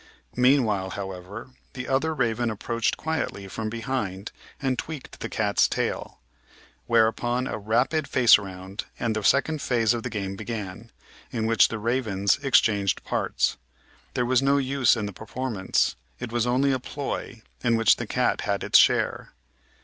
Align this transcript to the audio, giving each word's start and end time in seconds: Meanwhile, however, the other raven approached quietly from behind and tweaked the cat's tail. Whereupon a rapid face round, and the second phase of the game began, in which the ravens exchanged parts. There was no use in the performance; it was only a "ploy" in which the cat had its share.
Meanwhile, 0.35 0.89
however, 0.89 1.51
the 1.73 1.87
other 1.87 2.11
raven 2.15 2.49
approached 2.49 2.97
quietly 2.97 3.47
from 3.47 3.69
behind 3.69 4.31
and 4.59 4.79
tweaked 4.79 5.19
the 5.19 5.29
cat's 5.29 5.67
tail. 5.67 6.17
Whereupon 6.87 7.45
a 7.45 7.59
rapid 7.59 8.07
face 8.07 8.39
round, 8.39 8.85
and 8.99 9.15
the 9.15 9.21
second 9.23 9.61
phase 9.61 9.93
of 9.93 10.01
the 10.01 10.09
game 10.09 10.35
began, 10.35 10.91
in 11.29 11.45
which 11.45 11.67
the 11.67 11.77
ravens 11.77 12.39
exchanged 12.41 13.03
parts. 13.03 13.57
There 14.15 14.25
was 14.25 14.41
no 14.41 14.57
use 14.57 14.95
in 14.97 15.05
the 15.05 15.13
performance; 15.13 15.95
it 16.19 16.31
was 16.31 16.47
only 16.47 16.71
a 16.71 16.79
"ploy" 16.79 17.43
in 17.63 17.75
which 17.77 17.97
the 17.97 18.07
cat 18.07 18.41
had 18.41 18.63
its 18.63 18.79
share. 18.79 19.33